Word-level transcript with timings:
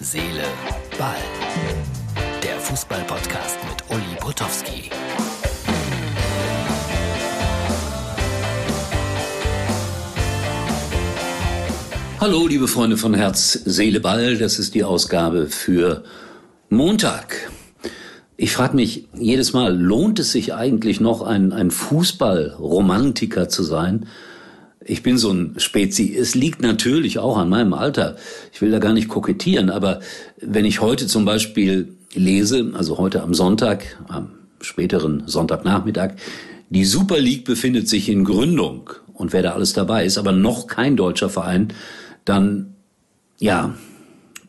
Seele, 0.00 0.44
Ball. 0.96 1.16
Der 2.40 2.56
Fußball-Podcast 2.60 3.58
mit 3.68 3.82
Uli 3.90 4.16
Potowski. 4.20 4.90
Hallo, 12.20 12.46
liebe 12.46 12.68
Freunde 12.68 12.96
von 12.96 13.12
Herz, 13.12 13.54
Seele, 13.64 13.98
Ball. 13.98 14.38
Das 14.38 14.60
ist 14.60 14.76
die 14.76 14.84
Ausgabe 14.84 15.48
für 15.48 16.04
Montag. 16.68 17.50
Ich 18.36 18.52
frage 18.52 18.76
mich 18.76 19.08
jedes 19.14 19.52
Mal, 19.52 19.76
lohnt 19.76 20.20
es 20.20 20.30
sich 20.30 20.54
eigentlich 20.54 21.00
noch, 21.00 21.22
ein, 21.22 21.52
ein 21.52 21.72
Fußballromantiker 21.72 23.48
zu 23.48 23.64
sein? 23.64 24.06
Ich 24.88 25.02
bin 25.02 25.18
so 25.18 25.30
ein 25.30 25.54
Spezi. 25.58 26.16
Es 26.16 26.34
liegt 26.34 26.62
natürlich 26.62 27.18
auch 27.18 27.36
an 27.36 27.50
meinem 27.50 27.74
Alter. 27.74 28.16
Ich 28.52 28.62
will 28.62 28.70
da 28.70 28.78
gar 28.78 28.94
nicht 28.94 29.08
kokettieren, 29.08 29.68
aber 29.68 30.00
wenn 30.40 30.64
ich 30.64 30.80
heute 30.80 31.06
zum 31.06 31.26
Beispiel 31.26 31.94
lese, 32.14 32.72
also 32.74 32.96
heute 32.96 33.22
am 33.22 33.34
Sonntag, 33.34 33.98
am 34.08 34.30
späteren 34.62 35.24
Sonntagnachmittag, 35.26 36.12
die 36.70 36.86
Super 36.86 37.18
League 37.18 37.44
befindet 37.44 37.86
sich 37.86 38.08
in 38.08 38.24
Gründung 38.24 38.90
und 39.12 39.34
wer 39.34 39.42
da 39.42 39.52
alles 39.52 39.74
dabei 39.74 40.06
ist, 40.06 40.16
aber 40.16 40.32
noch 40.32 40.66
kein 40.66 40.96
deutscher 40.96 41.28
Verein, 41.28 41.68
dann, 42.24 42.74
ja, 43.38 43.74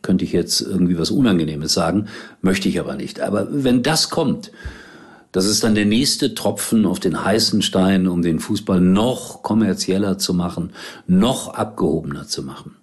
könnte 0.00 0.24
ich 0.24 0.32
jetzt 0.32 0.62
irgendwie 0.62 0.98
was 0.98 1.10
Unangenehmes 1.10 1.74
sagen, 1.74 2.06
möchte 2.40 2.70
ich 2.70 2.80
aber 2.80 2.96
nicht. 2.96 3.20
Aber 3.20 3.46
wenn 3.50 3.82
das 3.82 4.08
kommt, 4.08 4.52
das 5.32 5.46
ist 5.46 5.62
dann 5.62 5.74
der 5.74 5.86
nächste 5.86 6.34
Tropfen 6.34 6.86
auf 6.86 6.98
den 6.98 7.24
heißen 7.24 7.62
Stein, 7.62 8.08
um 8.08 8.22
den 8.22 8.40
Fußball 8.40 8.80
noch 8.80 9.42
kommerzieller 9.42 10.18
zu 10.18 10.34
machen, 10.34 10.72
noch 11.06 11.54
abgehobener 11.54 12.26
zu 12.26 12.42
machen. 12.42 12.76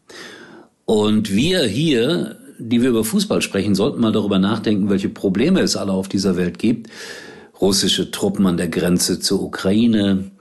Und 0.85 1.33
wir 1.33 1.63
hier, 1.63 2.37
die 2.57 2.81
wir 2.81 2.89
über 2.89 3.03
Fußball 3.03 3.41
sprechen, 3.41 3.75
sollten 3.75 3.99
mal 3.99 4.13
darüber 4.13 4.39
nachdenken, 4.39 4.89
welche 4.89 5.09
Probleme 5.09 5.59
es 5.59 5.75
alle 5.75 5.91
auf 5.91 6.07
dieser 6.07 6.37
Welt 6.37 6.57
gibt. 6.57 6.89
Russische 7.59 8.11
Truppen 8.11 8.45
an 8.47 8.55
der 8.55 8.69
Grenze 8.69 9.19
zur 9.19 9.41
Ukraine. 9.41 10.31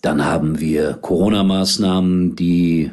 Dann 0.00 0.24
haben 0.24 0.60
wir 0.60 0.94
Corona-Maßnahmen, 0.94 2.36
die 2.36 2.90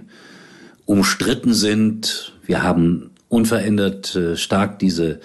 umstritten 0.86 1.54
sind. 1.54 2.34
Wir 2.46 2.64
haben 2.64 3.12
unverändert 3.30 4.16
äh, 4.16 4.36
stark 4.36 4.80
diese 4.80 5.22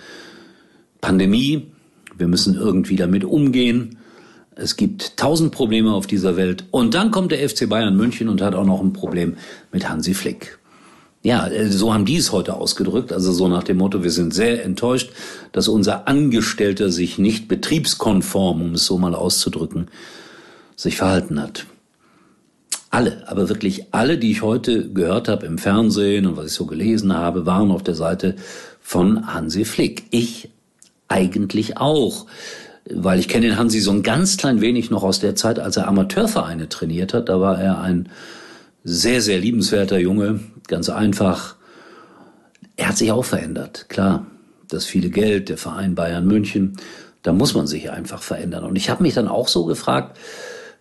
Pandemie. 1.00 1.72
Wir 2.16 2.28
müssen 2.28 2.54
irgendwie 2.54 2.96
damit 2.96 3.24
umgehen. 3.24 3.98
Es 4.56 4.76
gibt 4.76 5.16
tausend 5.16 5.52
Probleme 5.52 5.92
auf 5.92 6.06
dieser 6.06 6.36
Welt. 6.36 6.64
Und 6.70 6.94
dann 6.94 7.10
kommt 7.10 7.32
der 7.32 7.48
FC 7.48 7.68
Bayern 7.68 7.96
München 7.96 8.28
und 8.28 8.42
hat 8.42 8.54
auch 8.54 8.66
noch 8.66 8.80
ein 8.80 8.92
Problem 8.92 9.36
mit 9.72 9.88
Hansi 9.88 10.14
Flick. 10.14 10.58
Ja, 11.22 11.46
äh, 11.48 11.68
so 11.68 11.92
haben 11.92 12.04
die 12.04 12.16
es 12.16 12.32
heute 12.32 12.54
ausgedrückt. 12.54 13.12
Also 13.12 13.32
so 13.32 13.48
nach 13.48 13.62
dem 13.62 13.78
Motto, 13.78 14.02
wir 14.02 14.10
sind 14.10 14.32
sehr 14.32 14.64
enttäuscht, 14.64 15.10
dass 15.52 15.68
unser 15.68 16.08
Angestellter 16.08 16.90
sich 16.90 17.18
nicht 17.18 17.48
betriebskonform, 17.48 18.62
um 18.62 18.74
es 18.74 18.86
so 18.86 18.98
mal 18.98 19.14
auszudrücken, 19.14 19.88
sich 20.76 20.96
verhalten 20.96 21.40
hat. 21.40 21.66
Alle, 22.90 23.28
aber 23.28 23.48
wirklich 23.48 23.94
alle, 23.94 24.18
die 24.18 24.32
ich 24.32 24.42
heute 24.42 24.90
gehört 24.92 25.28
habe 25.28 25.46
im 25.46 25.58
Fernsehen 25.58 26.26
und 26.26 26.36
was 26.36 26.46
ich 26.46 26.52
so 26.52 26.66
gelesen 26.66 27.14
habe, 27.14 27.46
waren 27.46 27.70
auf 27.70 27.84
der 27.84 27.94
Seite 27.94 28.34
von 28.80 29.32
Hansi 29.32 29.64
Flick. 29.64 30.04
Ich 30.10 30.50
eigentlich 31.10 31.76
auch. 31.76 32.26
Weil 32.88 33.20
ich 33.20 33.28
kenne 33.28 33.48
den 33.48 33.58
Hansi 33.58 33.80
so 33.80 33.90
ein 33.90 34.02
ganz 34.02 34.38
klein 34.38 34.62
wenig 34.62 34.90
noch 34.90 35.02
aus 35.02 35.20
der 35.20 35.36
Zeit, 35.36 35.58
als 35.58 35.76
er 35.76 35.86
Amateurvereine 35.86 36.70
trainiert 36.70 37.12
hat. 37.12 37.28
Da 37.28 37.40
war 37.40 37.60
er 37.60 37.80
ein 37.82 38.08
sehr, 38.82 39.20
sehr 39.20 39.38
liebenswerter 39.38 39.98
Junge, 39.98 40.40
ganz 40.66 40.88
einfach. 40.88 41.56
Er 42.76 42.88
hat 42.88 42.96
sich 42.96 43.12
auch 43.12 43.24
verändert, 43.24 43.86
klar. 43.90 44.26
Das 44.68 44.86
viele 44.86 45.10
Geld, 45.10 45.48
der 45.48 45.58
Verein 45.58 45.94
Bayern 45.94 46.26
München, 46.26 46.76
da 47.22 47.32
muss 47.32 47.54
man 47.54 47.66
sich 47.66 47.90
einfach 47.90 48.22
verändern. 48.22 48.64
Und 48.64 48.76
ich 48.76 48.88
habe 48.88 49.02
mich 49.02 49.14
dann 49.14 49.28
auch 49.28 49.48
so 49.48 49.66
gefragt, 49.66 50.16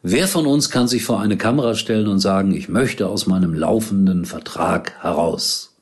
wer 0.04 0.28
von 0.28 0.46
uns 0.46 0.70
kann 0.70 0.88
sich 0.88 1.04
vor 1.04 1.20
eine 1.20 1.38
Kamera 1.38 1.76
stellen 1.76 2.08
und 2.08 2.20
sagen, 2.20 2.54
ich 2.54 2.70
möchte 2.70 3.08
aus 3.08 3.28
meinem 3.28 3.54
laufenden 3.54 4.26
Vertrag 4.26 4.94
heraus? 5.02 5.76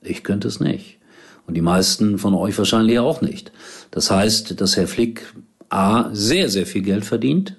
Ich 0.00 0.24
könnte 0.24 0.48
es 0.48 0.58
nicht. 0.58 0.98
Und 1.46 1.54
die 1.54 1.60
meisten 1.60 2.18
von 2.18 2.34
euch 2.34 2.56
wahrscheinlich 2.56 2.98
auch 2.98 3.20
nicht. 3.20 3.52
Das 3.90 4.10
heißt, 4.10 4.60
dass 4.60 4.76
Herr 4.76 4.88
Flick 4.88 5.22
A 5.68 6.10
sehr, 6.12 6.48
sehr 6.48 6.66
viel 6.66 6.82
Geld 6.82 7.04
verdient, 7.04 7.56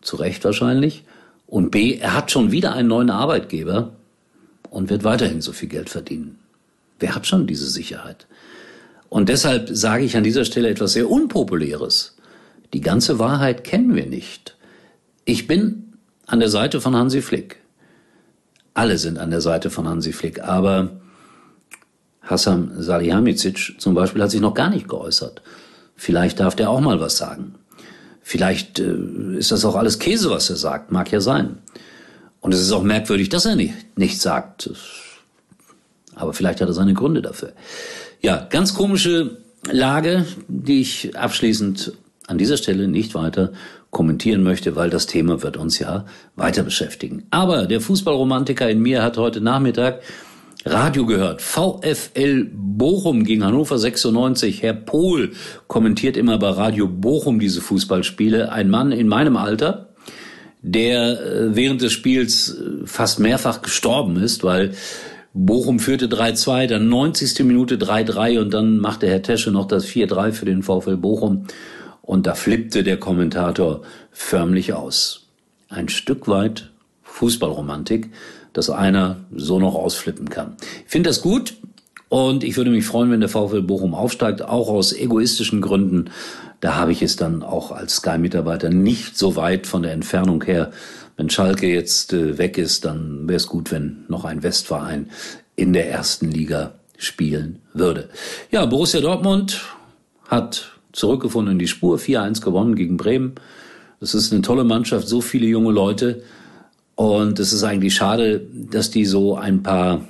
zu 0.00 0.16
Recht 0.16 0.44
wahrscheinlich, 0.44 1.04
und 1.46 1.70
B, 1.70 1.96
er 1.96 2.14
hat 2.14 2.30
schon 2.30 2.50
wieder 2.50 2.72
einen 2.72 2.88
neuen 2.88 3.10
Arbeitgeber 3.10 3.92
und 4.70 4.88
wird 4.88 5.04
weiterhin 5.04 5.42
so 5.42 5.52
viel 5.52 5.68
Geld 5.68 5.90
verdienen. 5.90 6.38
Wer 6.98 7.14
hat 7.14 7.26
schon 7.26 7.46
diese 7.46 7.68
Sicherheit? 7.68 8.26
Und 9.10 9.28
deshalb 9.28 9.68
sage 9.70 10.04
ich 10.04 10.16
an 10.16 10.24
dieser 10.24 10.46
Stelle 10.46 10.70
etwas 10.70 10.94
sehr 10.94 11.10
Unpopuläres. 11.10 12.16
Die 12.72 12.80
ganze 12.80 13.18
Wahrheit 13.18 13.64
kennen 13.64 13.94
wir 13.94 14.06
nicht. 14.06 14.56
Ich 15.26 15.46
bin 15.46 15.92
an 16.26 16.40
der 16.40 16.48
Seite 16.48 16.80
von 16.80 16.96
Hansi 16.96 17.20
Flick. 17.20 17.58
Alle 18.72 18.96
sind 18.96 19.18
an 19.18 19.30
der 19.30 19.42
Seite 19.42 19.68
von 19.68 19.86
Hansi 19.86 20.14
Flick, 20.14 20.42
aber 20.42 21.01
Hassan 22.22 22.72
Salihamidzic 22.78 23.74
zum 23.78 23.94
Beispiel 23.94 24.22
hat 24.22 24.30
sich 24.30 24.40
noch 24.40 24.54
gar 24.54 24.70
nicht 24.70 24.88
geäußert. 24.88 25.42
Vielleicht 25.96 26.40
darf 26.40 26.54
der 26.54 26.70
auch 26.70 26.80
mal 26.80 27.00
was 27.00 27.16
sagen. 27.16 27.54
Vielleicht 28.22 28.78
äh, 28.78 29.36
ist 29.36 29.52
das 29.52 29.64
auch 29.64 29.74
alles 29.74 29.98
Käse, 29.98 30.30
was 30.30 30.48
er 30.48 30.56
sagt. 30.56 30.92
Mag 30.92 31.10
ja 31.10 31.20
sein. 31.20 31.58
Und 32.40 32.54
es 32.54 32.60
ist 32.60 32.72
auch 32.72 32.82
merkwürdig, 32.82 33.28
dass 33.28 33.46
er 33.46 33.56
nicht, 33.56 33.74
nicht 33.96 34.20
sagt. 34.20 34.70
Aber 36.14 36.32
vielleicht 36.32 36.60
hat 36.60 36.68
er 36.68 36.74
seine 36.74 36.94
Gründe 36.94 37.22
dafür. 37.22 37.52
Ja, 38.20 38.46
ganz 38.50 38.74
komische 38.74 39.38
Lage, 39.70 40.26
die 40.48 40.80
ich 40.80 41.16
abschließend 41.16 41.92
an 42.26 42.38
dieser 42.38 42.56
Stelle 42.56 42.88
nicht 42.88 43.14
weiter 43.14 43.52
kommentieren 43.90 44.42
möchte, 44.42 44.74
weil 44.74 44.90
das 44.90 45.06
Thema 45.06 45.42
wird 45.42 45.56
uns 45.56 45.78
ja 45.78 46.06
weiter 46.34 46.62
beschäftigen. 46.62 47.26
Aber 47.30 47.66
der 47.66 47.80
Fußballromantiker 47.80 48.68
in 48.70 48.80
mir 48.80 49.02
hat 49.02 49.18
heute 49.18 49.40
Nachmittag 49.40 50.00
Radio 50.64 51.06
gehört. 51.06 51.42
VfL 51.42 52.48
Bochum 52.52 53.24
gegen 53.24 53.44
Hannover 53.44 53.78
96. 53.78 54.62
Herr 54.62 54.74
Pohl 54.74 55.32
kommentiert 55.66 56.16
immer 56.16 56.38
bei 56.38 56.50
Radio 56.50 56.86
Bochum 56.86 57.40
diese 57.40 57.60
Fußballspiele. 57.60 58.52
Ein 58.52 58.70
Mann 58.70 58.92
in 58.92 59.08
meinem 59.08 59.36
Alter, 59.36 59.88
der 60.62 61.20
äh, 61.20 61.56
während 61.56 61.82
des 61.82 61.92
Spiels 61.92 62.56
äh, 62.56 62.86
fast 62.86 63.18
mehrfach 63.18 63.62
gestorben 63.62 64.16
ist, 64.16 64.44
weil 64.44 64.72
Bochum 65.34 65.80
führte 65.80 66.06
3-2, 66.06 66.68
dann 66.68 66.88
90. 66.88 67.40
Minute 67.44 67.76
3-3 67.76 68.40
und 68.40 68.54
dann 68.54 68.78
machte 68.78 69.08
Herr 69.08 69.22
Tesche 69.22 69.50
noch 69.50 69.66
das 69.66 69.86
4-3 69.86 70.30
für 70.30 70.44
den 70.44 70.62
VfL 70.62 70.96
Bochum. 70.96 71.46
Und 72.02 72.26
da 72.26 72.34
flippte 72.34 72.84
der 72.84 72.98
Kommentator 72.98 73.82
förmlich 74.12 74.74
aus. 74.74 75.26
Ein 75.68 75.88
Stück 75.88 76.28
weit 76.28 76.70
Fußballromantik 77.02 78.10
dass 78.52 78.70
einer 78.70 79.16
so 79.34 79.58
noch 79.58 79.74
ausflippen 79.74 80.28
kann. 80.28 80.56
Ich 80.84 80.90
finde 80.90 81.10
das 81.10 81.22
gut 81.22 81.54
und 82.08 82.44
ich 82.44 82.56
würde 82.56 82.70
mich 82.70 82.84
freuen, 82.84 83.10
wenn 83.10 83.20
der 83.20 83.28
VfL 83.28 83.62
Bochum 83.62 83.94
aufsteigt, 83.94 84.42
auch 84.42 84.68
aus 84.68 84.92
egoistischen 84.92 85.60
Gründen. 85.60 86.10
Da 86.60 86.74
habe 86.76 86.92
ich 86.92 87.02
es 87.02 87.16
dann 87.16 87.42
auch 87.42 87.72
als 87.72 87.96
Sky-Mitarbeiter 87.96 88.68
nicht 88.68 89.16
so 89.16 89.36
weit 89.36 89.66
von 89.66 89.82
der 89.82 89.92
Entfernung 89.92 90.44
her. 90.44 90.70
Wenn 91.16 91.30
Schalke 91.30 91.66
jetzt 91.66 92.12
äh, 92.12 92.38
weg 92.38 92.58
ist, 92.58 92.84
dann 92.84 93.28
wäre 93.28 93.36
es 93.36 93.46
gut, 93.46 93.70
wenn 93.70 94.04
noch 94.08 94.24
ein 94.24 94.42
Westverein 94.42 95.10
in 95.56 95.72
der 95.72 95.90
ersten 95.90 96.30
Liga 96.30 96.74
spielen 96.98 97.60
würde. 97.74 98.08
Ja, 98.50 98.64
Borussia 98.66 99.00
Dortmund 99.00 99.62
hat 100.28 100.70
zurückgefunden 100.92 101.52
in 101.52 101.58
die 101.58 101.68
Spur, 101.68 101.98
4-1 101.98 102.42
gewonnen 102.42 102.76
gegen 102.76 102.96
Bremen. 102.96 103.34
Das 104.00 104.14
ist 104.14 104.32
eine 104.32 104.42
tolle 104.42 104.64
Mannschaft, 104.64 105.08
so 105.08 105.20
viele 105.20 105.46
junge 105.46 105.72
Leute. 105.72 106.22
Und 106.94 107.38
es 107.38 107.52
ist 107.52 107.64
eigentlich 107.64 107.94
schade, 107.94 108.46
dass 108.52 108.90
die 108.90 109.04
so 109.04 109.36
ein 109.36 109.62
paar 109.62 110.02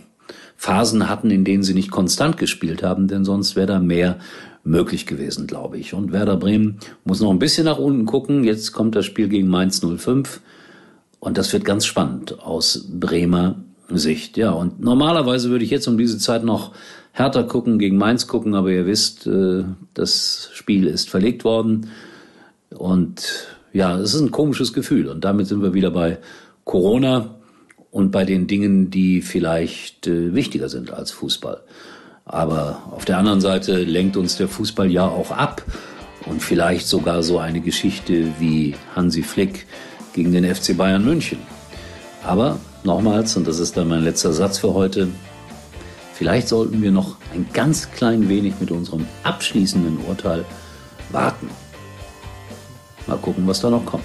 Phasen 0.57 1.09
hatten, 1.09 1.31
in 1.31 1.45
denen 1.45 1.63
sie 1.63 1.75
nicht 1.75 1.91
konstant 1.91 2.37
gespielt 2.37 2.83
haben, 2.83 3.09
denn 3.09 3.25
sonst 3.25 3.57
wäre 3.57 3.67
da 3.67 3.79
mehr 3.79 4.19
möglich 4.65 5.07
gewesen, 5.07 5.47
glaube 5.47 5.79
ich. 5.79 5.95
Und 5.95 6.13
Werder 6.13 6.37
Bremen 6.37 6.79
muss 7.05 7.21
noch 7.21 7.31
ein 7.31 7.39
bisschen 7.39 7.65
nach 7.65 7.79
unten 7.79 8.07
gucken. 8.07 8.45
Jetzt 8.45 8.73
kommt 8.73 8.95
das 8.95 9.07
Spiel 9.07 9.29
gegen 9.29 9.49
Mainz 9.49 9.81
05 9.81 10.41
und 11.19 11.39
das 11.39 11.53
wird 11.53 11.65
ganz 11.65 11.85
spannend 11.85 12.41
aus 12.41 12.87
Bremer 12.89 13.57
Sicht. 13.89 14.37
Ja, 14.37 14.53
und 14.53 14.81
normalerweise 14.81 15.51
würde 15.51 15.65
ich 15.65 15.71
jetzt 15.71 15.89
um 15.89 15.99
diese 15.99 16.19
Zeit 16.19 16.45
noch 16.45 16.73
härter 17.13 17.45
gucken, 17.45 17.79
gegen 17.79 17.97
Mainz 17.97 18.27
gucken, 18.27 18.55
aber 18.55 18.71
ihr 18.71 18.87
wisst, 18.87 19.27
äh, 19.27 19.65
das 19.95 20.51
Spiel 20.55 20.87
ist 20.87 21.11
verlegt 21.11 21.45
worden 21.45 21.89
und 22.71 23.49
ja, 23.73 23.99
es 23.99 24.15
ist 24.15 24.21
ein 24.21 24.31
komisches 24.31 24.73
Gefühl 24.73 25.09
und 25.09 25.25
damit 25.25 25.47
sind 25.47 25.63
wir 25.63 25.75
wieder 25.75 25.91
bei 25.91 26.19
Corona 26.65 27.37
und 27.91 28.11
bei 28.11 28.25
den 28.25 28.47
Dingen, 28.47 28.91
die 28.91 29.23
vielleicht 29.23 30.07
äh, 30.07 30.35
wichtiger 30.35 30.69
sind 30.69 30.93
als 30.93 31.11
Fußball. 31.11 31.63
Aber 32.25 32.83
auf 32.91 33.05
der 33.05 33.19
anderen 33.19 33.41
Seite 33.41 33.83
lenkt 33.83 34.17
uns 34.17 34.37
der 34.37 34.49
Fußball 34.49 34.91
ja 34.91 35.07
auch 35.07 35.31
ab 35.31 35.63
und 36.27 36.41
vielleicht 36.41 36.87
sogar 36.87 37.23
so 37.23 37.39
eine 37.39 37.61
Geschichte 37.61 38.33
wie 38.39 38.75
Hansi 38.95 39.23
Flick 39.23 39.67
gegen 40.13 40.33
den 40.33 40.45
FC 40.45 40.77
Bayern 40.77 41.05
München. 41.05 41.39
Aber 42.25 42.61
nochmals, 42.85 43.37
und 43.37 43.47
das 43.49 43.59
ist 43.59 43.77
dann 43.77 43.89
mein 43.89 44.05
letzter 44.05 44.33
Satz 44.33 44.59
für 44.59 44.73
heute, 44.73 45.09
Vielleicht 46.23 46.47
sollten 46.47 46.81
wir 46.83 46.93
noch 46.93 47.17
ein 47.35 47.49
ganz 47.53 47.91
klein 47.91 48.29
wenig 48.29 48.55
mit 48.61 48.71
unserem 48.71 49.09
abschließenden 49.25 49.99
Urteil 50.07 50.45
warten. 51.11 51.51
Mal 53.09 53.17
gucken, 53.17 53.45
was 53.49 53.61
da 53.61 53.71
noch 53.71 53.85
kommt. 53.85 54.05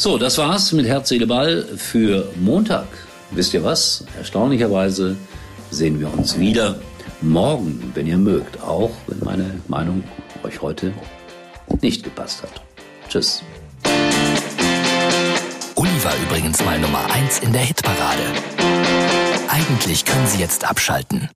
So, 0.00 0.16
das 0.16 0.38
war's 0.38 0.72
mit 0.72 0.86
Herz, 0.86 1.10
Seele, 1.10 1.26
Ball 1.26 1.62
für 1.76 2.32
Montag. 2.36 2.86
Wisst 3.32 3.52
ihr 3.52 3.62
was? 3.62 4.02
Erstaunlicherweise 4.16 5.14
sehen 5.70 6.00
wir 6.00 6.10
uns 6.10 6.38
wieder 6.38 6.80
morgen, 7.20 7.92
wenn 7.92 8.06
ihr 8.06 8.16
mögt, 8.16 8.62
auch 8.62 8.92
wenn 9.08 9.18
meine 9.22 9.60
Meinung 9.68 10.02
euch 10.42 10.62
heute 10.62 10.94
nicht 11.82 12.02
gepasst 12.02 12.42
hat. 12.42 12.62
Tschüss. 13.10 13.42
Uli 15.74 16.02
war 16.02 16.14
übrigens 16.26 16.64
mal 16.64 16.78
Nummer 16.78 17.04
1 17.12 17.40
in 17.40 17.52
der 17.52 17.60
Hitparade. 17.60 18.22
Eigentlich 19.48 20.06
können 20.06 20.26
Sie 20.26 20.38
jetzt 20.38 20.64
abschalten. 20.64 21.28